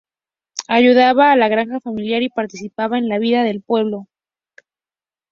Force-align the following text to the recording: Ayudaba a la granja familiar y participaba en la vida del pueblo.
Ayudaba 0.67 1.31
a 1.31 1.35
la 1.35 1.47
granja 1.47 1.79
familiar 1.79 2.23
y 2.23 2.29
participaba 2.29 2.97
en 2.97 3.07
la 3.07 3.19
vida 3.19 3.43
del 3.43 3.61
pueblo. 3.61 4.07